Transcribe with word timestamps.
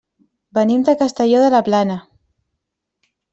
Venim 0.57 0.85
de 0.87 0.95
Castelló 1.01 1.43
de 1.43 1.51
la 1.57 1.61
Plana. 1.69 1.99